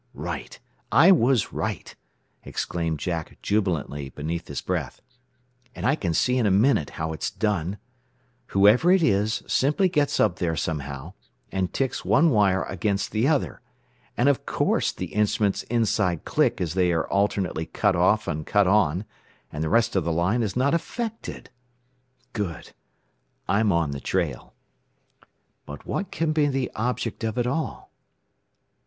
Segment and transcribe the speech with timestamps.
[0.15, 0.59] "Right!
[0.91, 1.95] I was right!"
[2.43, 4.99] exclaimed Jack jubilantly beneath his breath.
[5.75, 7.77] "And I can see in a minute how it's done.
[8.47, 11.13] Whoever it is, simply gets up there somehow,
[11.51, 13.61] and ticks one wire against the other
[14.17, 18.65] and of course the instruments inside click as they are alternately cut off and cut
[18.65, 19.05] on,
[19.51, 21.51] and the rest of the line is not affected!
[22.33, 22.71] "Good!
[23.47, 24.55] I'm on the trail.
[25.67, 27.91] "But what can be the object of it all?"